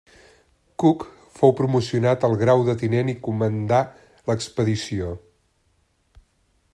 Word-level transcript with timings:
Cook 0.83 1.03
fou 1.41 1.53
promocionat 1.59 2.25
al 2.29 2.33
grau 2.43 2.65
de 2.69 2.75
tinent 2.83 3.13
i 3.15 3.17
comandà 3.29 3.81
l'expedició. 4.31 5.15